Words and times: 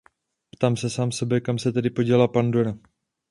Ptám 0.51 0.77
se 0.77 0.89
sám 0.89 1.11
sebe, 1.11 1.41
kam 1.41 1.59
se 1.59 1.71
tedy 1.71 1.89
poděla 1.89 2.27
Pandora. 2.27 2.77